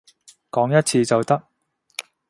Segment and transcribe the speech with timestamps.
[0.49, 1.43] 講一次就得